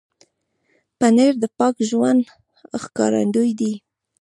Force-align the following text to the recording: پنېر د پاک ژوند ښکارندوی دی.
پنېر 0.99 1.33
د 1.43 1.45
پاک 1.57 1.75
ژوند 1.89 2.21
ښکارندوی 2.83 3.51
دی. 3.59 3.73